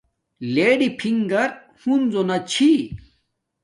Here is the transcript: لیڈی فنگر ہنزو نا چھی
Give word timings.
لیڈی 0.53 0.89
فنگر 0.99 1.47
ہنزو 1.81 2.21
نا 2.27 2.37
چھی 2.51 2.71